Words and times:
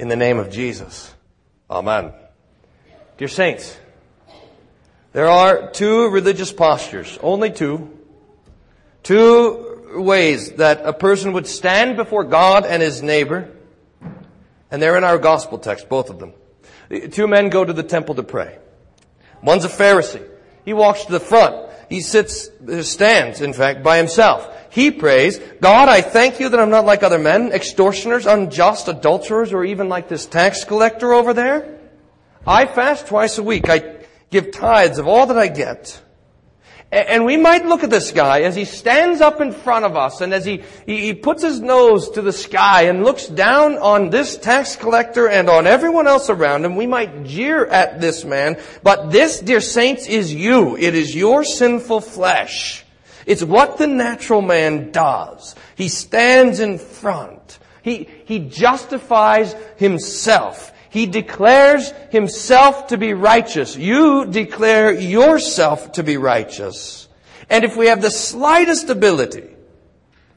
in 0.00 0.08
the 0.08 0.16
name 0.16 0.38
of 0.38 0.50
Jesus. 0.50 1.14
Amen. 1.70 2.12
Dear 3.18 3.28
saints, 3.28 3.78
there 5.12 5.28
are 5.28 5.70
two 5.70 6.08
religious 6.08 6.50
postures, 6.50 7.18
only 7.22 7.50
two, 7.50 7.98
two 9.02 9.92
ways 9.96 10.52
that 10.52 10.86
a 10.86 10.94
person 10.94 11.34
would 11.34 11.46
stand 11.46 11.98
before 11.98 12.24
God 12.24 12.64
and 12.64 12.80
his 12.80 13.02
neighbor, 13.02 13.50
and 14.70 14.80
they're 14.80 14.96
in 14.96 15.04
our 15.04 15.18
gospel 15.18 15.58
text, 15.58 15.90
both 15.90 16.08
of 16.08 16.18
them. 16.18 16.32
Two 17.10 17.28
men 17.28 17.50
go 17.50 17.62
to 17.62 17.74
the 17.74 17.82
temple 17.82 18.14
to 18.14 18.22
pray. 18.22 18.56
One's 19.42 19.66
a 19.66 19.68
Pharisee. 19.68 20.26
He 20.64 20.72
walks 20.72 21.04
to 21.04 21.12
the 21.12 21.20
front. 21.20 21.70
He 21.90 22.00
sits, 22.00 22.48
stands, 22.88 23.42
in 23.42 23.52
fact, 23.52 23.82
by 23.82 23.98
himself. 23.98 24.48
He 24.70 24.92
prays, 24.92 25.38
God, 25.60 25.88
I 25.88 26.00
thank 26.00 26.38
you 26.38 26.48
that 26.48 26.60
I'm 26.60 26.70
not 26.70 26.86
like 26.86 27.02
other 27.02 27.18
men, 27.18 27.52
extortioners, 27.52 28.26
unjust, 28.26 28.86
adulterers, 28.86 29.52
or 29.52 29.64
even 29.64 29.88
like 29.88 30.08
this 30.08 30.26
tax 30.26 30.64
collector 30.64 31.12
over 31.12 31.34
there. 31.34 31.78
I 32.46 32.66
fast 32.66 33.08
twice 33.08 33.38
a 33.38 33.42
week. 33.42 33.68
I 33.68 33.96
give 34.30 34.52
tithes 34.52 34.98
of 34.98 35.08
all 35.08 35.26
that 35.26 35.36
I 35.36 35.48
get. 35.48 36.00
And 36.92 37.24
we 37.24 37.36
might 37.36 37.66
look 37.66 37.84
at 37.84 37.90
this 37.90 38.10
guy 38.10 38.40
as 38.40 38.56
he 38.56 38.64
stands 38.64 39.20
up 39.20 39.40
in 39.40 39.52
front 39.52 39.84
of 39.84 39.96
us 39.96 40.20
and 40.20 40.34
as 40.34 40.44
he, 40.44 40.64
he, 40.86 41.14
puts 41.14 41.40
his 41.40 41.60
nose 41.60 42.10
to 42.10 42.22
the 42.22 42.32
sky 42.32 42.82
and 42.82 43.04
looks 43.04 43.26
down 43.26 43.78
on 43.78 44.10
this 44.10 44.36
tax 44.36 44.74
collector 44.74 45.28
and 45.28 45.48
on 45.48 45.68
everyone 45.68 46.08
else 46.08 46.30
around 46.30 46.64
him. 46.64 46.74
We 46.74 46.88
might 46.88 47.22
jeer 47.24 47.64
at 47.64 48.00
this 48.00 48.24
man, 48.24 48.58
but 48.82 49.12
this, 49.12 49.38
dear 49.38 49.60
saints, 49.60 50.08
is 50.08 50.34
you. 50.34 50.76
It 50.76 50.96
is 50.96 51.14
your 51.14 51.44
sinful 51.44 52.00
flesh. 52.00 52.84
It's 53.30 53.44
what 53.44 53.78
the 53.78 53.86
natural 53.86 54.42
man 54.42 54.90
does. 54.90 55.54
He 55.76 55.88
stands 55.88 56.58
in 56.58 56.78
front. 56.78 57.60
He, 57.80 58.08
he 58.24 58.40
justifies 58.40 59.54
himself. 59.76 60.72
He 60.90 61.06
declares 61.06 61.92
himself 62.10 62.88
to 62.88 62.98
be 62.98 63.14
righteous. 63.14 63.76
You 63.76 64.26
declare 64.26 64.92
yourself 64.92 65.92
to 65.92 66.02
be 66.02 66.16
righteous. 66.16 67.06
And 67.48 67.62
if 67.62 67.76
we 67.76 67.86
have 67.86 68.02
the 68.02 68.10
slightest 68.10 68.90
ability 68.90 69.48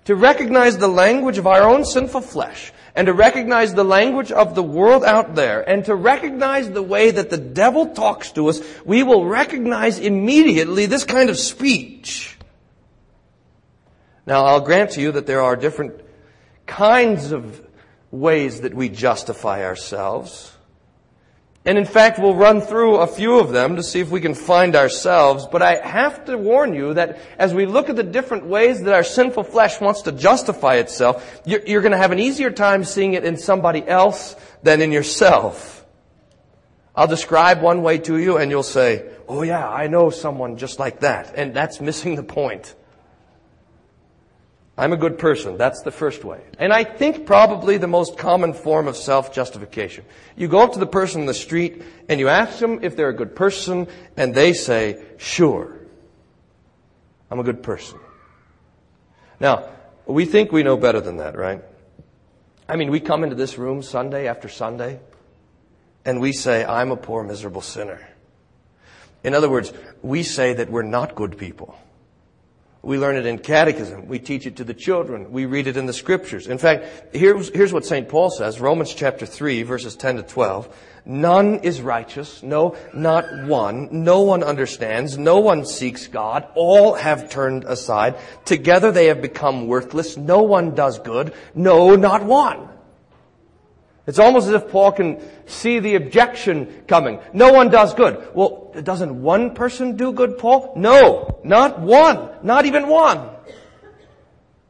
to 0.05 0.15
recognize 0.15 0.77
the 0.77 0.87
language 0.87 1.39
of 1.39 1.47
our 1.47 1.63
own 1.63 1.85
sinful 1.85 2.21
flesh, 2.21 2.71
and 2.95 3.07
to 3.07 3.13
recognize 3.13 3.73
the 3.73 3.83
language 3.83 4.31
of 4.31 4.53
the 4.53 4.61
world 4.61 5.03
out 5.03 5.33
there, 5.33 5.67
and 5.67 5.83
to 5.85 5.95
recognize 5.95 6.69
the 6.69 6.83
way 6.83 7.09
that 7.09 7.31
the 7.31 7.37
devil 7.37 7.87
talks 7.87 8.31
to 8.33 8.49
us, 8.49 8.61
we 8.85 9.01
will 9.01 9.25
recognize 9.25 9.97
immediately 9.97 10.85
this 10.85 11.03
kind 11.03 11.31
of 11.31 11.39
speech. 11.39 12.32
Now, 14.25 14.45
I'll 14.45 14.61
grant 14.61 14.91
to 14.91 15.01
you 15.01 15.11
that 15.13 15.25
there 15.25 15.41
are 15.41 15.55
different 15.55 16.01
kinds 16.65 17.31
of 17.31 17.61
ways 18.11 18.61
that 18.61 18.73
we 18.73 18.89
justify 18.89 19.65
ourselves. 19.65 20.53
And 21.65 21.77
in 21.77 21.85
fact, 21.85 22.19
we'll 22.19 22.35
run 22.35 22.59
through 22.59 22.97
a 22.97 23.07
few 23.07 23.39
of 23.39 23.51
them 23.51 23.77
to 23.77 23.83
see 23.83 24.01
if 24.01 24.11
we 24.11 24.19
can 24.19 24.35
find 24.35 24.75
ourselves. 24.75 25.47
But 25.49 25.61
I 25.61 25.75
have 25.75 26.25
to 26.25 26.37
warn 26.37 26.73
you 26.73 26.93
that 26.95 27.19
as 27.37 27.53
we 27.53 27.65
look 27.65 27.89
at 27.89 27.95
the 27.95 28.03
different 28.03 28.45
ways 28.45 28.81
that 28.81 28.93
our 28.93 29.03
sinful 29.03 29.45
flesh 29.45 29.79
wants 29.79 30.01
to 30.03 30.11
justify 30.11 30.75
itself, 30.75 31.41
you're, 31.45 31.81
going 31.81 31.93
to 31.93 31.97
have 31.97 32.11
an 32.11 32.19
easier 32.19 32.51
time 32.51 32.83
seeing 32.83 33.13
it 33.13 33.23
in 33.23 33.37
somebody 33.37 33.87
else 33.87 34.35
than 34.61 34.81
in 34.81 34.91
yourself. 34.91 35.85
I'll 36.95 37.07
describe 37.07 37.61
one 37.61 37.81
way 37.81 37.97
to 37.99 38.17
you 38.17 38.37
and 38.37 38.51
you'll 38.51 38.61
say, 38.61 39.09
oh 39.27 39.41
yeah, 39.41 39.67
I 39.67 39.87
know 39.87 40.09
someone 40.09 40.57
just 40.57 40.79
like 40.79 40.99
that. 40.99 41.33
And 41.35 41.53
that's 41.53 41.79
missing 41.79 42.15
the 42.15 42.23
point. 42.23 42.75
I'm 44.75 44.91
a 44.91 44.97
good 44.97 45.19
person. 45.19 45.57
That's 45.57 45.81
the 45.83 45.91
first 45.91 46.23
way. 46.23 46.41
And 46.57 46.73
I 46.73 46.83
think 46.83 47.27
probably 47.27 47.77
the 47.77 47.87
most 47.87 48.17
common 48.17 48.53
form 48.53 48.87
of 48.87 48.97
self-justification. 48.97 50.03
You 50.35 50.47
go 50.47 50.61
up 50.61 50.73
to 50.73 50.79
the 50.79 50.87
person 50.87 51.21
in 51.21 51.27
the 51.27 51.33
street 51.33 51.83
and 52.09 52.19
you 52.19 52.27
ask 52.27 52.57
them 52.57 52.79
if 52.81 52.95
they're 52.95 53.09
a 53.09 53.15
good 53.15 53.35
person 53.35 53.87
and 54.17 54.33
they 54.33 54.53
say, 54.53 55.03
sure. 55.17 55.79
I'm 57.29 57.39
a 57.39 57.43
good 57.43 57.61
person. 57.61 57.99
Now, 59.39 59.69
we 60.07 60.25
think 60.25 60.51
we 60.51 60.63
know 60.63 60.77
better 60.77 61.01
than 61.01 61.17
that, 61.17 61.37
right? 61.37 61.61
I 62.67 62.75
mean, 62.75 62.89
we 62.89 62.99
come 62.99 63.23
into 63.23 63.35
this 63.35 63.59
room 63.59 63.83
Sunday 63.83 64.27
after 64.27 64.49
Sunday 64.49 64.99
and 66.03 66.19
we 66.19 66.33
say, 66.33 66.65
I'm 66.65 66.91
a 66.91 66.97
poor 66.97 67.23
miserable 67.23 67.61
sinner. 67.61 68.07
In 69.23 69.35
other 69.35 69.49
words, 69.49 69.71
we 70.01 70.23
say 70.23 70.53
that 70.53 70.69
we're 70.69 70.81
not 70.81 71.13
good 71.13 71.37
people. 71.37 71.77
We 72.85 72.97
learn 72.97 73.15
it 73.15 73.25
in 73.25 73.37
catechism. 73.37 74.09
We 74.09 74.19
teach 74.19 74.45
it 74.45 74.57
to 74.57 74.65
the 74.65 74.73
children. 74.73 75.31
We 75.31 75.45
read 75.45 75.67
it 75.67 75.77
in 75.77 75.85
the 75.85 75.93
scriptures. 75.93 76.47
In 76.47 76.57
fact, 76.57 77.15
here's, 77.15 77.47
here's 77.47 77.71
what 77.71 77.85
St. 77.85 78.09
Paul 78.09 78.29
says, 78.29 78.59
Romans 78.59 78.93
chapter 78.93 79.25
3, 79.25 79.63
verses 79.63 79.95
10 79.95 80.17
to 80.17 80.23
12. 80.23 80.75
None 81.05 81.59
is 81.59 81.81
righteous. 81.81 82.43
No, 82.43 82.75
not 82.93 83.45
one. 83.45 84.03
No 84.03 84.21
one 84.21 84.43
understands. 84.43 85.17
No 85.17 85.39
one 85.39 85.65
seeks 85.65 86.07
God. 86.07 86.45
All 86.55 86.93
have 86.95 87.29
turned 87.29 87.63
aside. 87.63 88.15
Together 88.43 88.91
they 88.91 89.05
have 89.05 89.21
become 89.21 89.67
worthless. 89.67 90.17
No 90.17 90.43
one 90.43 90.75
does 90.75 90.99
good. 90.99 91.33
No, 91.55 91.95
not 91.95 92.25
one. 92.25 92.67
It's 94.05 94.19
almost 94.19 94.47
as 94.47 94.53
if 94.53 94.69
Paul 94.69 94.91
can 94.91 95.21
see 95.45 95.79
the 95.79 95.95
objection 95.95 96.83
coming. 96.87 97.19
No 97.31 97.53
one 97.53 97.69
does 97.69 97.93
good. 97.93 98.27
Well, 98.33 98.71
doesn't 98.83 99.21
one 99.21 99.55
person 99.55 99.95
do 99.95 100.11
good, 100.11 100.37
Paul? 100.37 100.73
No, 100.75 101.39
not 101.43 101.79
one. 101.79 102.29
Not 102.43 102.65
even 102.65 102.87
one. 102.87 103.29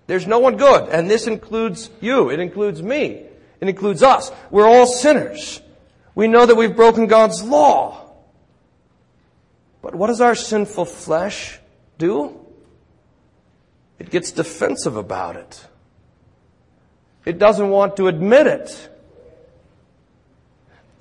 There's 0.05 0.27
no 0.27 0.39
one 0.39 0.57
good. 0.57 0.89
And 0.89 1.09
this 1.09 1.25
includes 1.25 1.89
you. 1.99 2.29
It 2.29 2.39
includes 2.39 2.83
me. 2.83 3.25
It 3.59 3.69
includes 3.69 4.03
us. 4.03 4.31
We're 4.51 4.67
all 4.67 4.85
sinners. 4.85 5.61
We 6.13 6.27
know 6.27 6.45
that 6.45 6.55
we've 6.55 6.75
broken 6.75 7.07
God's 7.07 7.41
law. 7.41 8.11
But 9.81 9.95
what 9.95 10.07
does 10.07 10.21
our 10.21 10.35
sinful 10.35 10.85
flesh 10.85 11.59
do? 11.97 12.39
It 13.97 14.11
gets 14.11 14.31
defensive 14.31 14.95
about 14.95 15.37
it. 15.37 15.65
It 17.25 17.39
doesn't 17.39 17.69
want 17.69 17.97
to 17.97 18.07
admit 18.07 18.47
it. 18.47 18.89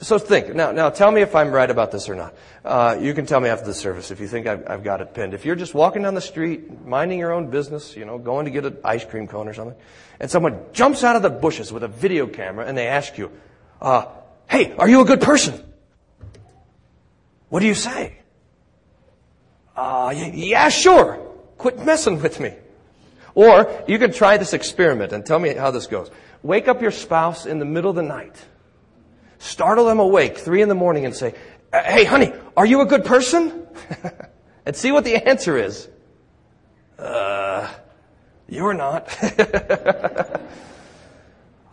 So 0.03 0.19
think. 0.19 0.53
Now, 0.53 0.73
now 0.73 0.91
tell 0.91 1.13
me 1.13 1.21
if 1.21 1.37
I'm 1.37 1.53
right 1.53 1.71
about 1.71 1.93
this 1.93 2.09
or 2.09 2.17
not. 2.17 2.35
Uh, 2.65 2.99
you 3.01 3.15
can 3.15 3.25
tell 3.25 3.39
me 3.39 3.49
after 3.49 3.65
the 3.65 3.75
service 3.75 4.11
if 4.11 4.19
you 4.19 4.27
think 4.27 4.49
I've, 4.49 4.69
I've, 4.69 4.83
got 4.83 5.01
it 5.01 5.15
pinned. 5.15 5.33
If 5.33 5.45
you're 5.45 5.55
just 5.55 5.75
walking 5.75 6.03
down 6.03 6.15
the 6.15 6.21
street, 6.21 6.85
minding 6.85 7.21
your 7.21 7.33
own 7.33 7.51
business, 7.51 7.97
you 7.97 8.05
know, 8.05 8.19
going 8.19 8.47
to 8.47 8.51
get 8.51 8.65
an 8.65 8.79
ice 8.85 9.05
cream 9.05 9.29
cone 9.29 9.47
or 9.47 9.55
something, 9.55 9.77
and 10.19 10.29
someone 10.29 10.59
jumps 10.73 11.05
out 11.05 11.15
of 11.15 11.23
the 11.23 11.31
bushes 11.31 11.73
with 11.73 11.85
a 11.85 11.89
video 11.89 12.27
camera 12.27 12.67
and 12.67 12.77
they 12.77 12.89
ask 12.89 13.17
you, 13.17 13.31
uh, 13.81 14.07
hey, 14.51 14.75
are 14.77 14.89
you 14.89 15.03
a 15.03 15.05
good 15.05 15.21
person? 15.21 15.63
What 17.49 17.61
do 17.61 17.67
you 17.67 17.75
say? 17.75 18.17
Uh, 19.77 20.13
yeah, 20.17 20.69
sure. 20.69 21.17
Quit 21.59 21.79
messing 21.84 22.21
with 22.21 22.41
me. 22.41 22.55
Or 23.37 23.84
you 23.87 24.01
can 24.01 24.13
try 24.13 24.37
this 24.37 24.53
experiment 24.53 25.13
and 25.13 25.25
tell 25.25 25.39
me 25.39 25.55
how 25.55 25.71
this 25.71 25.87
goes. 25.87 26.11
Wake 26.43 26.67
up 26.67 26.83
your 26.83 26.91
spouse 26.91 27.47
in 27.47 27.61
the 27.61 27.65
middle 27.65 27.91
of 27.91 27.97
the 27.97 28.03
night 28.03 28.45
startle 29.42 29.86
them 29.86 29.98
awake 29.98 30.38
three 30.38 30.62
in 30.62 30.69
the 30.69 30.75
morning 30.75 31.04
and 31.04 31.14
say, 31.14 31.34
Hey, 31.72 32.04
honey, 32.04 32.32
are 32.56 32.66
you 32.66 32.80
a 32.80 32.86
good 32.86 33.04
person? 33.04 33.66
and 34.66 34.76
see 34.76 34.92
what 34.92 35.04
the 35.04 35.16
answer 35.28 35.56
is. 35.56 35.88
Uh, 36.98 37.69
you're 38.48 38.75
not. 38.75 39.08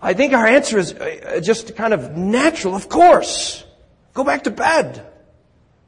I 0.02 0.14
think 0.14 0.34
our 0.34 0.48
answer 0.48 0.80
is 0.80 0.94
uh, 0.94 1.42
just 1.44 1.76
kind 1.76 1.94
of 1.94 2.16
natural. 2.16 2.76
Of 2.76 2.90
course. 2.90 3.66
Go 4.14 4.24
back 4.24 4.44
to 4.46 4.52
bed. 4.52 5.06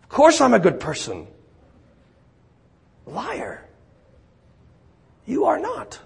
Of 0.03 0.09
course 0.09 0.41
I'm 0.41 0.53
a 0.53 0.59
good 0.59 0.79
person. 0.79 1.27
Liar. 3.05 3.65
You 5.25 5.45
are 5.45 5.59
not. 5.59 5.99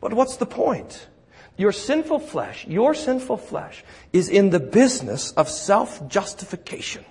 But 0.00 0.12
what's 0.14 0.36
the 0.36 0.46
point? 0.46 1.08
Your 1.56 1.72
sinful 1.72 2.18
flesh, 2.18 2.66
your 2.66 2.94
sinful 2.94 3.38
flesh 3.38 3.82
is 4.12 4.28
in 4.28 4.50
the 4.50 4.60
business 4.60 5.32
of 5.32 5.48
self-justification, 5.48 7.04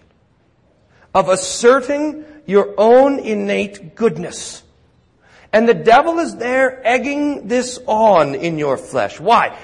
of 1.13 1.29
asserting 1.29 2.23
your 2.45 2.73
own 2.77 3.19
innate 3.19 3.95
goodness. 3.95 4.61
And 5.51 5.67
the 5.67 5.73
devil 5.73 6.19
is 6.19 6.35
there 6.35 6.85
egging 6.85 7.47
this 7.47 7.79
on 7.87 8.35
in 8.35 8.59
your 8.59 8.77
flesh. 8.77 9.19
Why? 9.19 9.57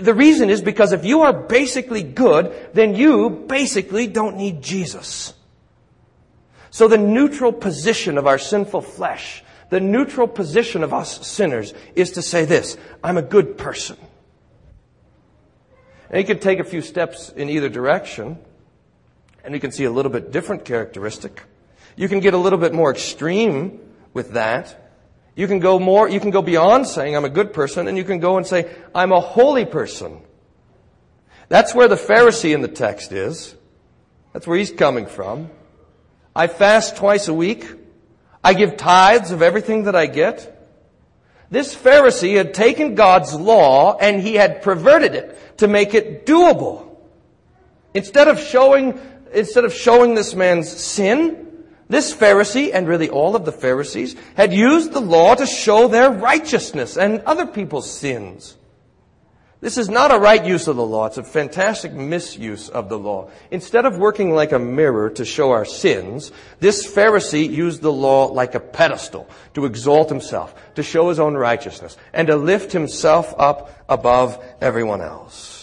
The 0.00 0.14
reason 0.14 0.50
is 0.50 0.62
because 0.62 0.92
if 0.92 1.04
you 1.04 1.22
are 1.22 1.32
basically 1.32 2.02
good, 2.02 2.54
then 2.74 2.94
you 2.94 3.30
basically 3.30 4.06
don't 4.06 4.36
need 4.36 4.62
Jesus. 4.62 5.34
So 6.70 6.86
the 6.86 6.98
neutral 6.98 7.52
position 7.52 8.18
of 8.18 8.26
our 8.26 8.38
sinful 8.38 8.82
flesh, 8.82 9.42
the 9.70 9.80
neutral 9.80 10.28
position 10.28 10.84
of 10.84 10.94
us 10.94 11.26
sinners 11.26 11.74
is 11.96 12.12
to 12.12 12.22
say 12.22 12.44
this, 12.44 12.76
I'm 13.02 13.16
a 13.16 13.22
good 13.22 13.58
person. 13.58 13.96
And 16.10 16.18
you 16.18 16.24
can 16.24 16.38
take 16.38 16.58
a 16.58 16.64
few 16.64 16.80
steps 16.80 17.28
in 17.30 17.48
either 17.50 17.68
direction, 17.68 18.38
and 19.44 19.54
you 19.54 19.60
can 19.60 19.72
see 19.72 19.84
a 19.84 19.90
little 19.90 20.10
bit 20.10 20.32
different 20.32 20.64
characteristic. 20.64 21.42
You 21.96 22.08
can 22.08 22.20
get 22.20 22.34
a 22.34 22.38
little 22.38 22.58
bit 22.58 22.72
more 22.72 22.90
extreme 22.90 23.80
with 24.14 24.32
that. 24.32 24.92
You 25.34 25.46
can 25.46 25.60
go 25.60 25.78
more, 25.78 26.08
you 26.08 26.20
can 26.20 26.30
go 26.30 26.42
beyond 26.42 26.86
saying 26.86 27.16
I'm 27.16 27.24
a 27.24 27.30
good 27.30 27.52
person, 27.52 27.88
and 27.88 27.96
you 27.96 28.04
can 28.04 28.18
go 28.20 28.36
and 28.36 28.46
say 28.46 28.74
I'm 28.94 29.12
a 29.12 29.20
holy 29.20 29.64
person. 29.64 30.20
That's 31.48 31.74
where 31.74 31.88
the 31.88 31.96
Pharisee 31.96 32.54
in 32.54 32.62
the 32.62 32.68
text 32.68 33.12
is. 33.12 33.54
That's 34.32 34.46
where 34.46 34.58
he's 34.58 34.70
coming 34.70 35.06
from. 35.06 35.50
I 36.34 36.46
fast 36.46 36.96
twice 36.96 37.28
a 37.28 37.34
week. 37.34 37.66
I 38.44 38.54
give 38.54 38.76
tithes 38.76 39.30
of 39.30 39.42
everything 39.42 39.84
that 39.84 39.96
I 39.96 40.06
get. 40.06 40.57
This 41.50 41.74
Pharisee 41.74 42.36
had 42.36 42.52
taken 42.52 42.94
God's 42.94 43.34
law 43.34 43.96
and 43.96 44.20
he 44.20 44.34
had 44.34 44.62
perverted 44.62 45.14
it 45.14 45.58
to 45.58 45.68
make 45.68 45.94
it 45.94 46.26
doable. 46.26 46.96
Instead 47.94 48.28
of 48.28 48.38
showing, 48.38 49.00
instead 49.32 49.64
of 49.64 49.72
showing 49.72 50.14
this 50.14 50.34
man's 50.34 50.68
sin, 50.68 51.48
this 51.88 52.14
Pharisee, 52.14 52.70
and 52.74 52.86
really 52.86 53.08
all 53.08 53.34
of 53.34 53.46
the 53.46 53.52
Pharisees, 53.52 54.14
had 54.36 54.52
used 54.52 54.92
the 54.92 55.00
law 55.00 55.34
to 55.34 55.46
show 55.46 55.88
their 55.88 56.10
righteousness 56.10 56.98
and 56.98 57.20
other 57.20 57.46
people's 57.46 57.90
sins. 57.90 58.57
This 59.60 59.76
is 59.76 59.88
not 59.88 60.14
a 60.14 60.18
right 60.18 60.44
use 60.44 60.68
of 60.68 60.76
the 60.76 60.86
law. 60.86 61.06
It's 61.06 61.18
a 61.18 61.24
fantastic 61.24 61.92
misuse 61.92 62.68
of 62.68 62.88
the 62.88 62.98
law. 62.98 63.30
Instead 63.50 63.86
of 63.86 63.98
working 63.98 64.30
like 64.30 64.52
a 64.52 64.58
mirror 64.58 65.10
to 65.10 65.24
show 65.24 65.50
our 65.50 65.64
sins, 65.64 66.30
this 66.60 66.86
Pharisee 66.86 67.50
used 67.50 67.82
the 67.82 67.92
law 67.92 68.26
like 68.26 68.54
a 68.54 68.60
pedestal 68.60 69.28
to 69.54 69.64
exalt 69.64 70.10
himself, 70.10 70.54
to 70.76 70.84
show 70.84 71.08
his 71.08 71.18
own 71.18 71.34
righteousness, 71.34 71.96
and 72.12 72.28
to 72.28 72.36
lift 72.36 72.70
himself 72.70 73.34
up 73.36 73.84
above 73.88 74.42
everyone 74.60 75.00
else. 75.00 75.58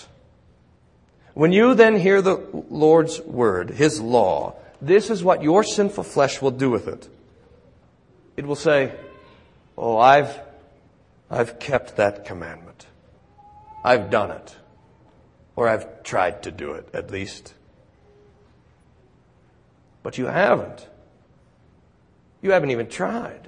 When 1.35 1.51
you 1.51 1.73
then 1.75 1.97
hear 1.97 2.21
the 2.21 2.37
Lord's 2.69 3.19
word, 3.21 3.69
His 3.69 3.99
law, 4.01 4.55
this 4.81 5.09
is 5.09 5.23
what 5.23 5.43
your 5.43 5.63
sinful 5.63 6.05
flesh 6.05 6.41
will 6.41 6.51
do 6.51 6.69
with 6.69 6.87
it. 6.87 7.07
It 8.37 8.47
will 8.47 8.55
say, 8.55 8.93
Oh, 9.77 9.97
I've, 9.97 10.39
I've 11.29 11.59
kept 11.59 11.97
that 11.97 12.23
commandment. 12.23 12.85
I've 13.85 14.09
done 14.09 14.31
it. 14.31 14.55
Or 15.55 15.69
I've 15.69 16.01
tried 16.01 16.43
to 16.43 16.51
do 16.51 16.73
it, 16.73 16.89
at 16.93 17.11
least. 17.11 17.53
But 20.01 20.17
you 20.17 20.25
haven't. 20.25 20.89
You 22.41 22.51
haven't 22.51 22.71
even 22.71 22.87
tried. 22.87 23.47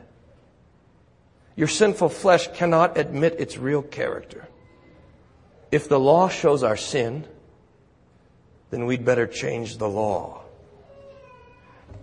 Your 1.56 1.68
sinful 1.68 2.10
flesh 2.10 2.48
cannot 2.54 3.00
admit 3.00 3.40
its 3.40 3.58
real 3.58 3.82
character. 3.82 4.48
If 5.72 5.90
the 5.90 6.00
law 6.00 6.30
shows 6.30 6.62
our 6.62 6.78
sin, 6.78 7.28
then 8.70 8.86
we'd 8.86 9.04
better 9.04 9.26
change 9.26 9.78
the 9.78 9.90
law. 9.90 10.44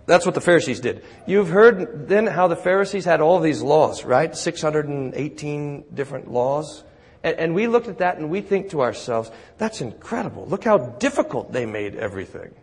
That's 0.07 0.25
what 0.25 0.35
the 0.35 0.41
Pharisees 0.41 0.81
did. 0.81 1.05
You've 1.25 1.49
heard 1.49 2.09
then 2.09 2.27
how 2.27 2.49
the 2.49 2.57
Pharisees 2.57 3.05
had 3.05 3.21
all 3.21 3.39
these 3.39 3.61
laws, 3.61 4.03
right? 4.03 4.35
618 4.35 5.85
different 5.93 6.29
laws. 6.29 6.83
And, 7.25 7.39
and 7.39 7.55
we 7.55 7.65
looked 7.65 7.87
at 7.87 7.97
that 7.97 8.17
and 8.17 8.29
we 8.29 8.41
think 8.41 8.69
to 8.69 8.81
ourselves, 8.81 9.31
that's 9.57 9.81
incredible. 9.81 10.45
Look 10.45 10.63
how 10.63 10.77
difficult 10.77 11.51
they 11.51 11.65
made 11.65 11.95
everything. 11.95 12.53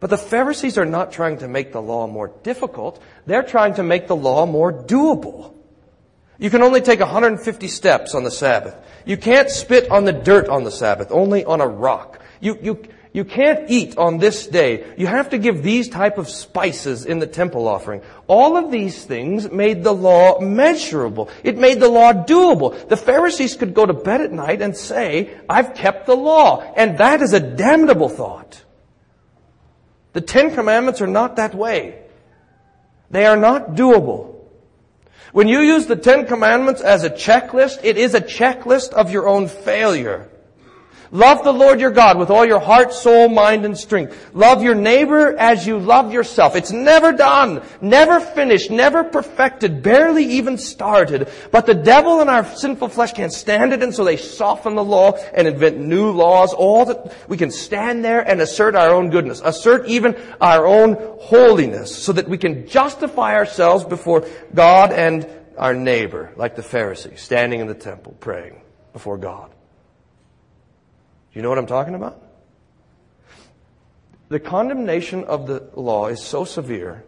But 0.00 0.10
the 0.10 0.18
Pharisees 0.18 0.76
are 0.76 0.84
not 0.84 1.12
trying 1.12 1.38
to 1.38 1.46
make 1.46 1.70
the 1.70 1.80
law 1.80 2.08
more 2.08 2.32
difficult. 2.42 3.00
They're 3.26 3.44
trying 3.44 3.74
to 3.74 3.84
make 3.84 4.08
the 4.08 4.16
law 4.16 4.44
more 4.44 4.72
doable. 4.72 5.54
You 6.36 6.50
can 6.50 6.62
only 6.62 6.80
take 6.80 6.98
150 6.98 7.68
steps 7.68 8.14
on 8.14 8.24
the 8.24 8.30
Sabbath. 8.30 8.74
You 9.04 9.16
can't 9.16 9.48
spit 9.48 9.88
on 9.88 10.04
the 10.04 10.12
dirt 10.12 10.48
on 10.48 10.64
the 10.64 10.72
Sabbath, 10.72 11.12
only 11.12 11.44
on 11.44 11.60
a 11.60 11.68
rock. 11.68 12.20
You, 12.40 12.58
you, 12.60 12.82
you 13.12 13.24
can't 13.24 13.68
eat 13.68 13.98
on 13.98 14.18
this 14.18 14.46
day. 14.46 14.94
You 14.96 15.08
have 15.08 15.30
to 15.30 15.38
give 15.38 15.62
these 15.62 15.88
type 15.88 16.16
of 16.16 16.28
spices 16.28 17.04
in 17.04 17.18
the 17.18 17.26
temple 17.26 17.66
offering. 17.66 18.02
All 18.28 18.56
of 18.56 18.70
these 18.70 19.04
things 19.04 19.50
made 19.50 19.82
the 19.82 19.92
law 19.92 20.38
measurable. 20.40 21.28
It 21.42 21.58
made 21.58 21.80
the 21.80 21.88
law 21.88 22.12
doable. 22.12 22.88
The 22.88 22.96
Pharisees 22.96 23.56
could 23.56 23.74
go 23.74 23.84
to 23.84 23.92
bed 23.92 24.20
at 24.20 24.30
night 24.30 24.62
and 24.62 24.76
say, 24.76 25.36
I've 25.48 25.74
kept 25.74 26.06
the 26.06 26.14
law. 26.14 26.62
And 26.76 26.98
that 26.98 27.20
is 27.20 27.32
a 27.32 27.40
damnable 27.40 28.08
thought. 28.08 28.62
The 30.12 30.20
Ten 30.20 30.54
Commandments 30.54 31.00
are 31.00 31.08
not 31.08 31.36
that 31.36 31.54
way. 31.54 32.02
They 33.10 33.26
are 33.26 33.36
not 33.36 33.74
doable. 33.74 34.36
When 35.32 35.48
you 35.48 35.60
use 35.60 35.86
the 35.86 35.96
Ten 35.96 36.26
Commandments 36.26 36.80
as 36.80 37.02
a 37.02 37.10
checklist, 37.10 37.80
it 37.82 37.96
is 37.96 38.14
a 38.14 38.20
checklist 38.20 38.92
of 38.92 39.10
your 39.10 39.28
own 39.28 39.48
failure. 39.48 40.28
Love 41.12 41.42
the 41.42 41.52
Lord 41.52 41.80
your 41.80 41.90
God 41.90 42.18
with 42.18 42.30
all 42.30 42.46
your 42.46 42.60
heart, 42.60 42.92
soul, 42.92 43.28
mind, 43.28 43.64
and 43.64 43.76
strength. 43.76 44.30
Love 44.32 44.62
your 44.62 44.76
neighbor 44.76 45.36
as 45.36 45.66
you 45.66 45.76
love 45.76 46.12
yourself. 46.12 46.54
It's 46.54 46.70
never 46.70 47.10
done, 47.12 47.62
never 47.80 48.20
finished, 48.20 48.70
never 48.70 49.02
perfected, 49.02 49.82
barely 49.82 50.24
even 50.24 50.56
started. 50.56 51.28
But 51.50 51.66
the 51.66 51.74
devil 51.74 52.20
and 52.20 52.30
our 52.30 52.44
sinful 52.44 52.90
flesh 52.90 53.12
can't 53.12 53.32
stand 53.32 53.72
it, 53.72 53.82
and 53.82 53.92
so 53.92 54.04
they 54.04 54.16
soften 54.16 54.76
the 54.76 54.84
law 54.84 55.12
and 55.34 55.48
invent 55.48 55.78
new 55.78 56.12
laws. 56.12 56.54
All 56.54 56.84
that 56.84 57.12
we 57.28 57.36
can 57.36 57.50
stand 57.50 58.04
there 58.04 58.20
and 58.20 58.40
assert 58.40 58.76
our 58.76 58.90
own 58.90 59.10
goodness, 59.10 59.42
assert 59.44 59.88
even 59.88 60.16
our 60.40 60.64
own 60.64 60.96
holiness, 61.18 61.94
so 61.96 62.12
that 62.12 62.28
we 62.28 62.38
can 62.38 62.68
justify 62.68 63.34
ourselves 63.34 63.84
before 63.84 64.28
God 64.54 64.92
and 64.92 65.28
our 65.58 65.74
neighbor, 65.74 66.32
like 66.36 66.54
the 66.54 66.62
Pharisee, 66.62 67.18
standing 67.18 67.58
in 67.58 67.66
the 67.66 67.74
temple 67.74 68.16
praying 68.20 68.62
before 68.92 69.18
God. 69.18 69.50
You 71.32 71.42
know 71.42 71.48
what 71.48 71.58
I'm 71.58 71.66
talking 71.66 71.94
about? 71.94 72.22
The 74.28 74.40
condemnation 74.40 75.24
of 75.24 75.46
the 75.46 75.68
law 75.74 76.06
is 76.06 76.22
so 76.22 76.44
severe 76.44 77.04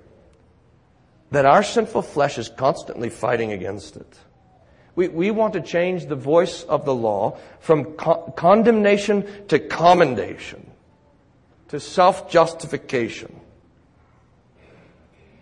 that 1.31 1.47
our 1.47 1.63
sinful 1.63 2.03
flesh 2.03 2.37
is 2.39 2.49
constantly 2.49 3.09
fighting 3.09 3.53
against 3.53 3.97
it. 3.97 4.19
We, 4.95 5.09
we 5.09 5.31
want 5.31 5.55
to 5.55 5.61
change 5.61 6.07
the 6.07 6.17
voice 6.17 6.63
of 6.65 6.85
the 6.85 6.95
law 6.95 7.39
from 7.61 7.95
co- 7.95 8.33
condemnation 8.37 9.47
to 9.49 9.59
commendation, 9.59 10.71
to 11.69 11.81
self-justification. 11.81 13.41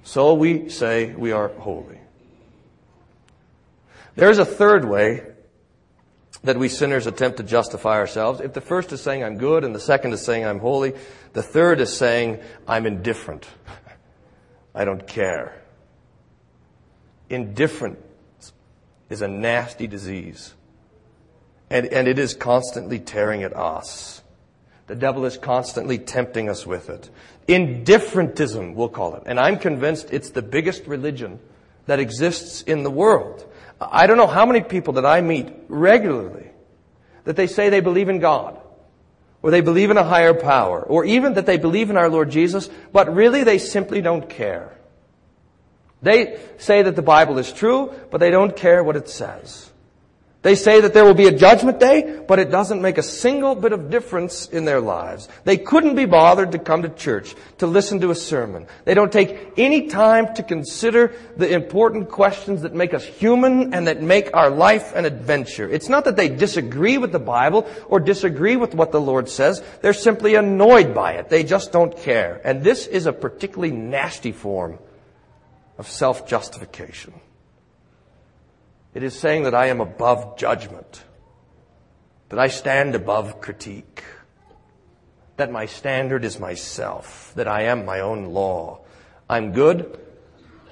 So 0.04 0.34
we 0.34 0.68
say 0.68 1.12
we 1.12 1.32
are 1.32 1.48
holy. 1.48 1.98
There's 4.14 4.38
a 4.38 4.44
third 4.44 4.84
way 4.84 5.29
that 6.42 6.56
we 6.56 6.68
sinners 6.68 7.06
attempt 7.06 7.36
to 7.36 7.42
justify 7.42 7.96
ourselves. 7.96 8.40
If 8.40 8.54
the 8.54 8.60
first 8.60 8.92
is 8.92 9.02
saying 9.02 9.22
I'm 9.22 9.36
good 9.36 9.64
and 9.64 9.74
the 9.74 9.80
second 9.80 10.12
is 10.12 10.24
saying 10.24 10.44
I'm 10.44 10.58
holy, 10.58 10.94
the 11.32 11.42
third 11.42 11.80
is 11.80 11.94
saying 11.94 12.40
I'm 12.66 12.86
indifferent. 12.86 13.46
I 14.74 14.84
don't 14.84 15.06
care. 15.06 15.60
Indifference 17.28 18.52
is 19.08 19.22
a 19.22 19.28
nasty 19.28 19.86
disease. 19.86 20.54
And, 21.68 21.86
and 21.86 22.08
it 22.08 22.18
is 22.18 22.34
constantly 22.34 22.98
tearing 22.98 23.42
at 23.42 23.54
us. 23.54 24.22
The 24.86 24.96
devil 24.96 25.24
is 25.24 25.38
constantly 25.38 25.98
tempting 25.98 26.48
us 26.48 26.66
with 26.66 26.90
it. 26.90 27.10
Indifferentism, 27.46 28.74
we'll 28.74 28.88
call 28.88 29.14
it. 29.14 29.22
And 29.26 29.38
I'm 29.38 29.58
convinced 29.58 30.12
it's 30.12 30.30
the 30.30 30.42
biggest 30.42 30.86
religion 30.86 31.38
that 31.86 32.00
exists 32.00 32.62
in 32.62 32.82
the 32.82 32.90
world. 32.90 33.46
I 33.80 34.06
don't 34.06 34.18
know 34.18 34.26
how 34.26 34.44
many 34.44 34.60
people 34.60 34.94
that 34.94 35.06
I 35.06 35.20
meet 35.20 35.48
regularly 35.68 36.50
that 37.24 37.36
they 37.36 37.46
say 37.46 37.68
they 37.68 37.80
believe 37.80 38.08
in 38.08 38.18
God, 38.18 38.58
or 39.42 39.50
they 39.50 39.60
believe 39.60 39.90
in 39.90 39.96
a 39.96 40.04
higher 40.04 40.34
power, 40.34 40.82
or 40.82 41.04
even 41.04 41.34
that 41.34 41.46
they 41.46 41.56
believe 41.56 41.90
in 41.90 41.96
our 41.96 42.08
Lord 42.08 42.30
Jesus, 42.30 42.68
but 42.92 43.14
really 43.14 43.44
they 43.44 43.58
simply 43.58 44.00
don't 44.00 44.28
care. 44.28 44.76
They 46.02 46.40
say 46.58 46.82
that 46.82 46.96
the 46.96 47.02
Bible 47.02 47.38
is 47.38 47.52
true, 47.52 47.92
but 48.10 48.18
they 48.18 48.30
don't 48.30 48.56
care 48.56 48.82
what 48.82 48.96
it 48.96 49.08
says. 49.08 49.69
They 50.42 50.54
say 50.54 50.80
that 50.80 50.94
there 50.94 51.04
will 51.04 51.12
be 51.12 51.26
a 51.26 51.36
judgment 51.36 51.80
day, 51.80 52.18
but 52.26 52.38
it 52.38 52.50
doesn't 52.50 52.80
make 52.80 52.96
a 52.96 53.02
single 53.02 53.54
bit 53.54 53.72
of 53.72 53.90
difference 53.90 54.48
in 54.48 54.64
their 54.64 54.80
lives. 54.80 55.28
They 55.44 55.58
couldn't 55.58 55.96
be 55.96 56.06
bothered 56.06 56.52
to 56.52 56.58
come 56.58 56.80
to 56.80 56.88
church, 56.88 57.34
to 57.58 57.66
listen 57.66 58.00
to 58.00 58.10
a 58.10 58.14
sermon. 58.14 58.66
They 58.86 58.94
don't 58.94 59.12
take 59.12 59.52
any 59.58 59.88
time 59.88 60.34
to 60.36 60.42
consider 60.42 61.12
the 61.36 61.52
important 61.52 62.08
questions 62.08 62.62
that 62.62 62.74
make 62.74 62.94
us 62.94 63.04
human 63.04 63.74
and 63.74 63.86
that 63.86 64.00
make 64.00 64.34
our 64.34 64.48
life 64.48 64.94
an 64.94 65.04
adventure. 65.04 65.68
It's 65.68 65.90
not 65.90 66.06
that 66.06 66.16
they 66.16 66.30
disagree 66.30 66.96
with 66.96 67.12
the 67.12 67.18
Bible 67.18 67.68
or 67.88 68.00
disagree 68.00 68.56
with 68.56 68.74
what 68.74 68.92
the 68.92 69.00
Lord 69.00 69.28
says. 69.28 69.62
They're 69.82 69.92
simply 69.92 70.36
annoyed 70.36 70.94
by 70.94 71.12
it. 71.14 71.28
They 71.28 71.44
just 71.44 71.70
don't 71.70 71.94
care. 71.98 72.40
And 72.44 72.64
this 72.64 72.86
is 72.86 73.04
a 73.04 73.12
particularly 73.12 73.72
nasty 73.72 74.32
form 74.32 74.78
of 75.76 75.86
self-justification. 75.86 77.12
It 78.94 79.02
is 79.02 79.18
saying 79.18 79.44
that 79.44 79.54
I 79.54 79.66
am 79.66 79.80
above 79.80 80.36
judgment, 80.36 81.04
that 82.28 82.38
I 82.38 82.48
stand 82.48 82.94
above 82.94 83.40
critique, 83.40 84.02
that 85.36 85.50
my 85.50 85.66
standard 85.66 86.24
is 86.24 86.40
myself, 86.40 87.32
that 87.36 87.48
I 87.48 87.62
am 87.62 87.84
my 87.84 88.00
own 88.00 88.26
law. 88.26 88.80
I'm 89.28 89.52
good, 89.52 89.98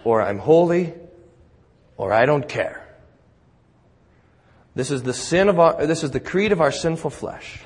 or 0.04 0.20
I'm 0.20 0.38
holy, 0.38 0.94
or 1.96 2.12
I 2.12 2.26
don't 2.26 2.48
care. 2.48 2.84
This 4.74 4.90
is 4.90 5.02
the 5.02 5.14
sin 5.14 5.48
of 5.48 5.58
our, 5.58 5.86
this 5.86 6.04
is 6.04 6.10
the 6.10 6.20
creed 6.20 6.52
of 6.52 6.60
our 6.60 6.72
sinful 6.72 7.10
flesh. 7.10 7.60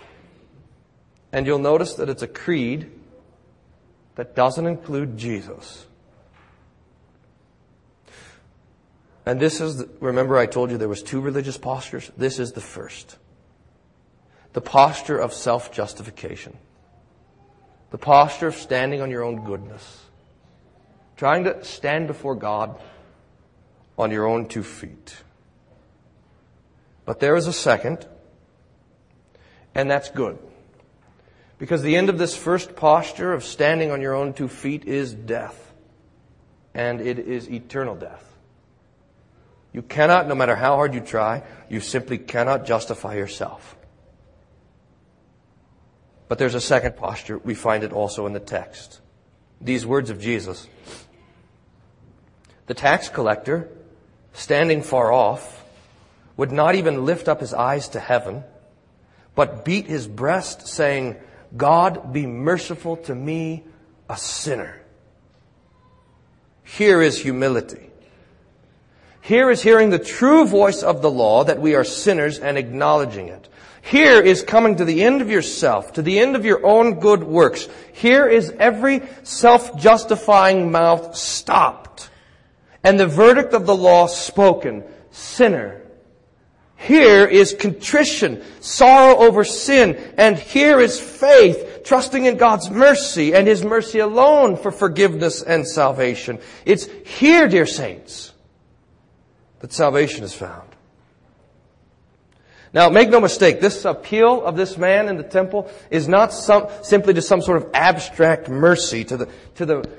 And 1.33 1.47
you'll 1.47 1.59
notice 1.59 1.95
that 1.95 2.09
it's 2.09 2.23
a 2.23 2.29
creed 2.29 2.91
that 4.17 4.37
doesn't 4.37 4.67
include 4.67 5.17
Jesus. 5.17 5.87
And 9.25 9.39
this 9.39 9.61
is, 9.61 9.77
the, 9.79 9.89
remember 10.01 10.37
I 10.37 10.47
told 10.47 10.71
you 10.71 10.79
there 10.79 10.89
was 10.89 11.03
two 11.03 11.21
religious 11.21 11.57
postures? 11.57 12.11
This 12.17 12.39
is 12.39 12.53
the 12.53 12.61
first. 12.61 13.19
the 14.53 14.61
posture 14.61 15.19
of 15.19 15.33
self-justification. 15.33 16.57
The 17.91 17.99
posture 17.99 18.49
of 18.49 18.55
standing 18.55 19.01
on 19.01 19.11
your 19.11 19.23
own 19.23 19.45
goodness. 19.45 20.05
Trying 21.17 21.45
to 21.45 21.65
stand 21.65 22.07
before 22.07 22.35
God 22.35 22.79
on 23.99 24.11
your 24.11 24.27
own 24.27 24.49
two 24.49 24.63
feet. 24.63 25.17
But 27.05 27.21
there 27.21 27.37
is 27.37 27.47
a 27.47 27.53
second, 27.53 28.07
and 29.75 29.91
that's 29.91 30.11
good. 30.11 30.39
Because 31.59 31.83
the 31.83 31.97
end 31.97 32.09
of 32.09 32.19
this 32.19 32.37
first 32.37 32.75
posture 32.77 33.33
of 33.33 33.45
standing 33.45 33.91
on 33.91 34.01
your 34.01 34.15
own 34.15 34.33
two 34.33 34.49
feet 34.49 34.85
is 34.85 35.15
death. 35.15 35.73
And 36.75 37.01
it 37.01 37.19
is 37.19 37.49
eternal 37.51 37.95
death. 37.95 38.25
You 39.73 39.83
cannot, 39.83 40.29
no 40.29 40.35
matter 40.35 40.55
how 40.55 40.77
hard 40.77 40.95
you 40.95 41.01
try, 41.01 41.43
you 41.69 41.81
simply 41.81 42.19
cannot 42.19 42.67
justify 42.67 43.15
yourself. 43.15 43.77
But 46.29 46.39
there's 46.39 46.55
a 46.55 46.61
second 46.61 46.97
posture. 46.97 47.39
We 47.39 47.55
find 47.55 47.85
it 47.85 47.93
also 47.93 48.27
in 48.27 48.33
the 48.33 48.41
text. 48.41 49.01
These 49.61 49.87
words 49.87 50.11
of 50.11 50.21
Jesus. 50.21 50.67
The 52.67 52.75
tax 52.75 53.09
collector, 53.09 53.69
standing 54.33 54.83
far 54.83 55.13
off, 55.13 55.65
would 56.37 56.53
not 56.53 56.75
even 56.75 57.05
lift 57.05 57.29
up 57.29 57.41
his 57.41 57.53
eyes 57.55 57.89
to 57.91 58.01
heaven, 58.01 58.45
but 59.35 59.65
beat 59.65 59.87
his 59.87 60.07
breast, 60.07 60.67
saying, 60.67 61.17
God 61.57 62.13
be 62.13 62.27
merciful 62.27 62.97
to 62.99 63.15
me, 63.15 63.65
a 64.09 64.17
sinner. 64.17 64.81
Here 66.63 67.03
is 67.03 67.19
humility. 67.19 67.92
Here 69.23 69.51
is 69.51 69.63
hearing 69.63 69.91
the 69.91 69.99
true 69.99 70.45
voice 70.47 70.83
of 70.83 71.01
the 71.01 71.11
law 71.11 71.45
that 71.45 71.61
we 71.61 71.75
are 71.77 71.85
sinners 71.85 72.39
and 72.39 72.59
acknowledging 72.59 73.29
it. 73.29 73.49
Here 73.81 74.21
is 74.21 74.43
coming 74.43 74.77
to 74.77 74.85
the 74.85 75.03
end 75.03 75.23
of 75.23 75.31
yourself, 75.31 75.95
to 75.95 76.03
the 76.03 76.19
end 76.19 76.37
of 76.37 76.45
your 76.45 76.67
own 76.67 77.01
good 77.01 77.23
works. 77.25 77.69
Here 77.93 78.29
is 78.29 78.53
every 78.59 79.03
self-justifying 79.23 80.71
mouth 80.71 81.17
stopped 81.17 82.11
and 82.85 82.99
the 82.99 83.07
verdict 83.07 83.55
of 83.55 83.65
the 83.65 83.77
law 83.77 84.07
spoken. 84.07 84.85
Sinner. 85.11 85.83
Here 86.77 87.25
is 87.25 87.55
contrition, 87.55 88.43
sorrow 88.61 89.17
over 89.17 89.45
sin, 89.45 90.15
and 90.19 90.37
here 90.37 90.81
is 90.81 90.99
faith, 90.99 91.83
trusting 91.85 92.25
in 92.25 92.39
God's 92.39 92.71
mercy 92.71 93.35
and 93.35 93.47
His 93.47 93.65
mercy 93.65 94.01
alone 94.01 94.57
for 94.57 94.73
forgiveness 94.73 95.43
and 95.43 95.69
salvation. 95.69 96.41
It's 96.65 96.87
here, 97.05 97.47
dear 97.47 97.67
saints, 97.67 98.32
that 99.63 99.73
salvation 99.73 100.25
is 100.25 100.35
found. 100.35 100.69
Now, 102.75 102.89
make 102.89 103.11
no 103.11 103.21
mistake, 103.21 103.61
this 103.61 103.85
appeal 103.85 104.45
of 104.45 104.57
this 104.57 104.77
man 104.77 105.09
in 105.09 105.17
the 105.17 105.23
temple 105.23 105.71
is 105.91 106.09
not 106.09 106.33
some, 106.33 106.69
simply 106.83 107.15
to 107.15 107.23
some 107.23 107.43
sort 107.43 107.63
of 107.63 107.71
abstract 107.75 108.49
mercy, 108.49 109.05
to 109.05 109.17
the, 109.17 109.29
to 109.57 109.67
the, 109.67 109.91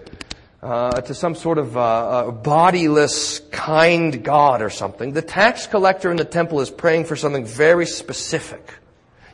uh, 0.62 1.02
to 1.02 1.14
some 1.14 1.36
sort 1.36 1.60
of 1.60 1.78
uh, 1.78 1.82
uh, 1.82 2.32
bodiless, 2.32 3.40
kind 3.52 4.24
God 4.24 4.62
or 4.62 4.70
something. 4.70 5.14
The 5.14 5.22
tax 5.22 5.68
collector 5.68 6.10
in 6.10 6.18
the 6.18 6.26
temple 6.26 6.62
is 6.62 6.70
praying 6.70 7.06
for 7.06 7.16
something 7.16 7.46
very 7.46 7.86
specific. 7.86 8.74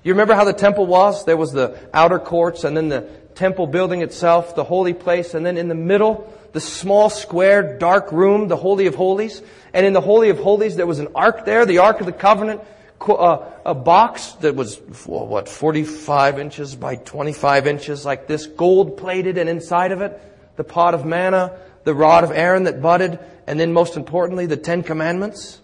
You 0.03 0.13
remember 0.13 0.35
how 0.35 0.43
the 0.43 0.53
temple 0.53 0.85
was? 0.85 1.25
There 1.25 1.37
was 1.37 1.51
the 1.51 1.79
outer 1.93 2.19
courts 2.19 2.65
and 2.65 2.75
then 2.75 2.89
the 2.89 3.01
temple 3.35 3.67
building 3.67 4.01
itself, 4.01 4.53
the 4.53 4.65
holy 4.65 4.93
place, 4.93 5.33
and 5.33 5.45
then 5.45 5.57
in 5.57 5.69
the 5.69 5.75
middle, 5.75 6.31
the 6.51 6.61
small 6.61 7.09
square 7.09 7.77
dark 7.77 8.11
room, 8.11 8.47
the 8.47 8.57
Holy 8.57 8.87
of 8.87 8.95
Holies. 8.95 9.41
And 9.73 9.85
in 9.85 9.93
the 9.93 10.01
Holy 10.01 10.29
of 10.29 10.39
Holies, 10.39 10.75
there 10.75 10.87
was 10.87 10.99
an 10.99 11.09
ark 11.15 11.45
there, 11.45 11.65
the 11.65 11.79
Ark 11.79 11.99
of 11.99 12.05
the 12.05 12.11
Covenant, 12.11 12.61
uh, 13.01 13.45
a 13.65 13.75
box 13.75 14.33
that 14.41 14.55
was, 14.55 14.77
what, 15.05 15.47
45 15.47 16.39
inches 16.39 16.75
by 16.75 16.95
25 16.95 17.67
inches, 17.67 18.05
like 18.05 18.27
this, 18.27 18.45
gold 18.45 18.97
plated, 18.97 19.37
and 19.37 19.49
inside 19.49 19.91
of 19.91 20.01
it, 20.01 20.19
the 20.57 20.63
pot 20.63 20.93
of 20.93 21.05
manna, 21.05 21.57
the 21.83 21.93
rod 21.93 22.23
of 22.23 22.31
Aaron 22.31 22.63
that 22.63 22.81
budded, 22.81 23.19
and 23.47 23.59
then 23.59 23.71
most 23.71 23.95
importantly, 23.95 24.45
the 24.45 24.57
Ten 24.57 24.83
Commandments. 24.83 25.61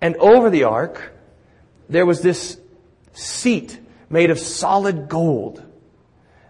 And 0.00 0.16
over 0.16 0.50
the 0.50 0.64
ark, 0.64 1.12
there 1.88 2.04
was 2.04 2.20
this 2.20 2.58
seat 3.12 3.78
made 4.10 4.30
of 4.30 4.38
solid 4.38 5.08
gold. 5.08 5.62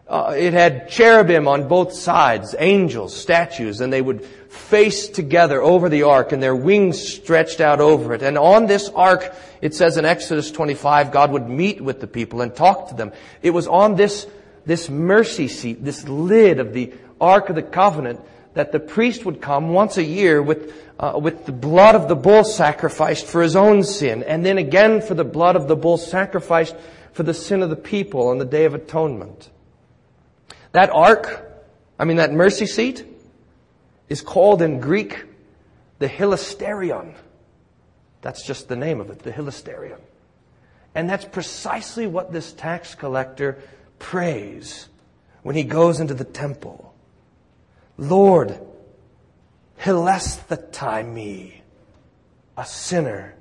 Uh, 0.09 0.35
it 0.37 0.53
had 0.53 0.89
cherubim 0.89 1.49
on 1.49 1.67
both 1.67 1.93
sides, 1.93 2.55
angels, 2.61 3.15
statues, 3.15 3.81
and 3.81 3.93
they 3.93 4.01
would 4.01 4.25
face 4.25 5.09
together 5.09 5.61
over 5.61 5.89
the 5.89 6.05
ark 6.05 6.31
and 6.31 6.41
their 6.41 6.55
wings 6.55 7.01
stretched 7.01 7.61
out 7.61 7.81
over 7.81 8.15
it. 8.15 8.23
And 8.23 8.39
on 8.39 8.67
this 8.67 8.89
ark, 8.91 9.35
it 9.61 9.75
says 9.75 9.97
in 9.97 10.05
Exodus 10.05 10.53
25, 10.53 11.11
God 11.11 11.33
would 11.33 11.49
meet 11.49 11.81
with 11.81 12.01
the 12.01 12.07
people 12.07 12.41
and 12.41 12.55
talk 12.55 12.89
to 12.89 12.95
them. 12.95 13.13
It 13.43 13.51
was 13.51 13.67
on 13.67 13.97
this, 13.97 14.29
this 14.65 14.89
mercy 14.89 15.49
seat, 15.49 15.85
this 15.85 16.07
lid 16.09 16.61
of 16.61 16.73
the 16.73 16.95
Ark 17.21 17.49
of 17.49 17.57
the 17.57 17.63
Covenant 17.63 18.21
that 18.55 18.73
the 18.73 18.81
priest 18.81 19.25
would 19.25 19.43
come 19.43 19.71
once 19.71 19.99
a 19.99 20.05
year 20.05 20.41
with, 20.41 20.73
uh, 20.99 21.19
with 21.21 21.47
the 21.47 21.53
blood 21.53 21.95
of 21.95 22.09
the 22.09 22.17
bull 22.17 22.45
sacrificed 22.45 23.27
for 23.27 23.43
his 23.43 23.57
own 23.57 23.83
sin, 23.83 24.23
and 24.23 24.47
then 24.47 24.57
again 24.57 25.03
for 25.03 25.15
the 25.15 25.25
blood 25.25 25.57
of 25.57 25.69
the 25.69 25.77
bull 25.77 25.99
sacrificed 25.99 26.75
for 27.13 27.23
the 27.23 27.35
sin 27.35 27.63
of 27.63 27.71
the 27.71 27.77
people 27.77 28.29
on 28.29 28.39
the 28.39 28.45
Day 28.45 28.65
of 28.65 28.75
Atonement. 28.75 29.51
That 30.77 30.91
ark, 30.91 31.43
I 31.99 32.05
mean 32.05 32.19
that 32.19 32.35
mercy 32.35 32.67
seat, 32.67 33.03
is 34.11 34.21
called 34.21 34.61
in 34.61 34.79
Greek 34.79 35.25
the 36.01 36.07
hilasterion. 36.07 37.15
That's 38.21 38.47
just 38.47 38.69
the 38.69 38.77
name 38.77 39.01
of 39.01 39.09
it, 39.09 39.21
the 39.21 39.33
hilasterion. 39.33 40.01
And 40.95 41.09
that's 41.09 41.25
precisely 41.25 42.07
what 42.07 42.31
this 42.31 42.53
tax 42.53 42.95
collector 42.95 43.57
prays 43.99 44.87
when 45.43 45.57
he 45.57 45.65
goes 45.65 45.99
into 45.99 46.13
the 46.13 46.25
temple. 46.25 46.95
Lord, 47.97 48.61
hilasthetai 49.81 51.11
me, 51.11 51.63
a 52.55 52.67
sinner. 52.67 53.35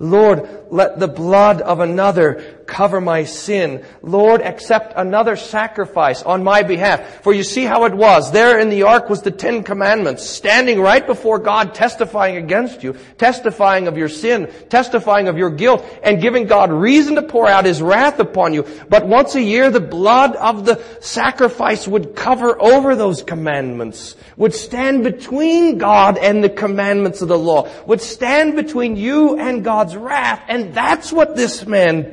Lord, 0.00 0.48
let 0.70 0.98
the 0.98 1.06
blood 1.06 1.60
of 1.60 1.78
another 1.78 2.57
cover 2.68 3.00
my 3.00 3.24
sin. 3.24 3.84
Lord, 4.02 4.42
accept 4.42 4.92
another 4.94 5.34
sacrifice 5.34 6.22
on 6.22 6.44
my 6.44 6.62
behalf. 6.62 7.24
For 7.24 7.32
you 7.32 7.42
see 7.42 7.64
how 7.64 7.86
it 7.86 7.94
was. 7.94 8.30
There 8.30 8.60
in 8.60 8.68
the 8.68 8.84
ark 8.84 9.08
was 9.08 9.22
the 9.22 9.32
Ten 9.32 9.64
Commandments, 9.64 10.28
standing 10.28 10.80
right 10.80 11.04
before 11.04 11.40
God, 11.40 11.74
testifying 11.74 12.36
against 12.36 12.84
you, 12.84 12.94
testifying 13.16 13.88
of 13.88 13.96
your 13.96 14.08
sin, 14.08 14.52
testifying 14.68 15.26
of 15.26 15.38
your 15.38 15.50
guilt, 15.50 15.84
and 16.02 16.20
giving 16.20 16.46
God 16.46 16.70
reason 16.70 17.16
to 17.16 17.22
pour 17.22 17.48
out 17.48 17.64
His 17.64 17.82
wrath 17.82 18.20
upon 18.20 18.54
you. 18.54 18.64
But 18.88 19.06
once 19.06 19.34
a 19.34 19.42
year, 19.42 19.70
the 19.70 19.80
blood 19.80 20.36
of 20.36 20.64
the 20.66 20.82
sacrifice 21.00 21.88
would 21.88 22.14
cover 22.14 22.60
over 22.60 22.94
those 22.94 23.22
commandments, 23.22 24.14
would 24.36 24.54
stand 24.54 25.02
between 25.02 25.78
God 25.78 26.18
and 26.18 26.44
the 26.44 26.50
commandments 26.50 27.22
of 27.22 27.28
the 27.28 27.38
law, 27.38 27.68
would 27.86 28.02
stand 28.02 28.54
between 28.54 28.96
you 28.96 29.38
and 29.38 29.64
God's 29.64 29.96
wrath. 29.96 30.42
And 30.48 30.74
that's 30.74 31.10
what 31.10 31.34
this 31.34 31.66
man 31.66 32.10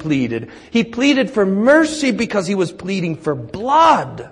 He 0.72 0.84
pleaded 0.84 1.30
for 1.30 1.46
mercy 1.46 2.12
because 2.12 2.48
he 2.48 2.56
was 2.56 2.72
pleading 2.72 3.18
for 3.18 3.36
blood. 3.36 4.32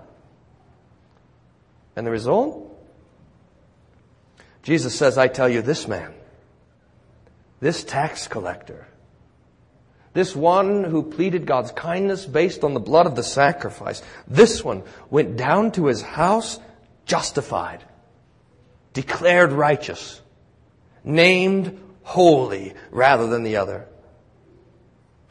And 1.96 2.08
the 2.08 2.12
result? 2.12 2.70
Jesus 4.64 4.96
says, 4.96 5.18
I 5.18 5.28
tell 5.28 5.50
you, 5.50 5.62
this 5.62 5.88
man, 5.88 6.14
this 7.60 7.84
tax 7.84 8.28
collector, 8.28 8.88
this 10.14 10.36
one 10.36 10.84
who 10.84 11.04
pleaded 11.04 11.46
God's 11.46 11.72
kindness 11.72 12.26
based 12.26 12.64
on 12.64 12.74
the 12.74 12.80
blood 12.80 13.06
of 13.06 13.16
the 13.16 13.24
sacrifice, 13.24 14.02
this 14.28 14.64
one 14.64 14.84
went 15.10 15.38
down 15.38 15.72
to 15.74 15.88
his 15.88 16.02
house 16.02 16.60
justified, 17.06 17.84
declared 18.94 19.52
righteous, 19.52 20.22
named 21.04 21.80
holy 22.04 22.74
rather 22.92 23.28
than 23.28 23.44
the 23.44 23.58
other. 23.58 23.88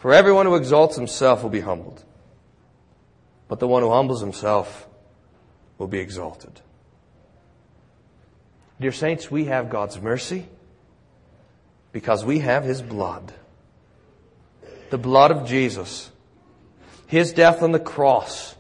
For 0.03 0.13
everyone 0.13 0.47
who 0.47 0.57
exalts 0.57 0.97
himself 0.97 1.45
will 1.45 1.51
be 1.51 1.61
humbled, 1.61 2.03
but 3.47 3.61
the 3.61 3.69
one 3.69 3.85
who 3.85 3.91
humbles 3.91 4.21
himself 4.21 4.89
will 5.79 5.87
be 5.87 6.01
exalted. 6.01 6.61
Dear 8.81 8.91
saints, 8.91 9.31
we 9.31 9.45
have 9.45 9.71
God's 9.71 10.01
mercy 10.01 10.49
because 11.93 12.25
we 12.25 12.41
have 12.41 12.65
His 12.65 12.83
blood. 12.83 13.33
The 14.91 14.99
blood 14.99 15.31
of 15.31 15.47
Jesus. 15.47 16.11
His 17.07 17.33
death 17.33 17.63
on 17.63 17.71
the 17.71 17.79
cross 17.79 18.57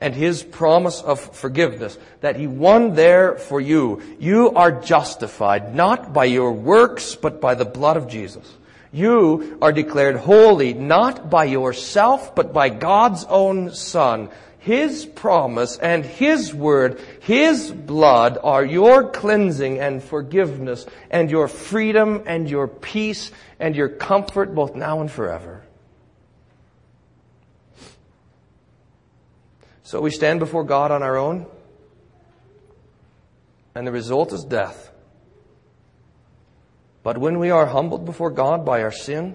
and 0.00 0.12
His 0.12 0.42
promise 0.42 1.02
of 1.02 1.20
forgiveness 1.20 1.96
that 2.20 2.34
He 2.34 2.48
won 2.48 2.94
there 2.94 3.36
for 3.36 3.60
you. 3.60 4.02
You 4.18 4.50
are 4.56 4.72
justified 4.72 5.72
not 5.72 6.12
by 6.12 6.24
your 6.24 6.50
works, 6.50 7.14
but 7.14 7.40
by 7.40 7.54
the 7.54 7.64
blood 7.64 7.96
of 7.96 8.08
Jesus. 8.08 8.56
You 8.92 9.58
are 9.62 9.72
declared 9.72 10.16
holy 10.16 10.74
not 10.74 11.30
by 11.30 11.44
yourself, 11.44 12.34
but 12.34 12.52
by 12.52 12.70
God's 12.70 13.24
own 13.24 13.72
Son. 13.72 14.30
His 14.58 15.06
promise 15.06 15.78
and 15.78 16.04
His 16.04 16.52
word, 16.52 17.00
His 17.20 17.70
blood 17.70 18.36
are 18.42 18.64
your 18.64 19.10
cleansing 19.10 19.78
and 19.78 20.02
forgiveness 20.02 20.86
and 21.10 21.30
your 21.30 21.48
freedom 21.48 22.24
and 22.26 22.50
your 22.50 22.68
peace 22.68 23.30
and 23.58 23.74
your 23.74 23.88
comfort 23.88 24.54
both 24.54 24.74
now 24.74 25.00
and 25.00 25.10
forever. 25.10 25.62
So 29.82 30.00
we 30.00 30.10
stand 30.10 30.40
before 30.40 30.64
God 30.64 30.90
on 30.90 31.02
our 31.02 31.16
own 31.16 31.46
and 33.74 33.86
the 33.86 33.92
result 33.92 34.32
is 34.32 34.44
death. 34.44 34.89
But 37.02 37.18
when 37.18 37.38
we 37.38 37.50
are 37.50 37.66
humbled 37.66 38.04
before 38.04 38.30
God 38.30 38.64
by 38.64 38.82
our 38.82 38.92
sin 38.92 39.34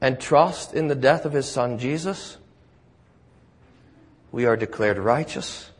and 0.00 0.20
trust 0.20 0.74
in 0.74 0.88
the 0.88 0.94
death 0.94 1.24
of 1.24 1.32
His 1.32 1.48
Son 1.48 1.78
Jesus, 1.78 2.36
we 4.30 4.46
are 4.46 4.56
declared 4.56 4.98
righteous 4.98 5.70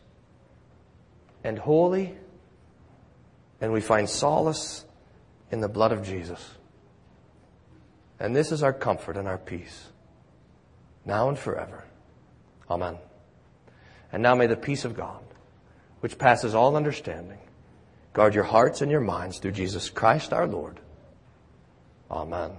and 1.43 1.57
holy, 1.57 2.15
and 3.61 3.71
we 3.71 3.81
find 3.81 4.09
solace 4.09 4.83
in 5.51 5.61
the 5.61 5.69
blood 5.69 5.91
of 5.91 6.03
Jesus. 6.03 6.55
And 8.19 8.35
this 8.35 8.51
is 8.51 8.61
our 8.61 8.73
comfort 8.73 9.15
and 9.15 9.27
our 9.27 9.37
peace, 9.37 9.87
now 11.05 11.29
and 11.29 11.39
forever. 11.39 11.85
Amen. 12.69 12.97
And 14.11 14.21
now 14.21 14.35
may 14.35 14.47
the 14.47 14.57
peace 14.57 14.83
of 14.83 14.97
God, 14.97 15.21
which 16.01 16.17
passes 16.17 16.53
all 16.53 16.75
understanding, 16.75 17.39
guard 18.13 18.35
your 18.35 18.43
hearts 18.43 18.81
and 18.81 18.91
your 18.91 19.01
minds 19.01 19.39
through 19.39 19.51
Jesus 19.51 19.89
Christ 19.89 20.33
our 20.33 20.47
Lord. 20.47 20.79
Amen. 22.09 22.51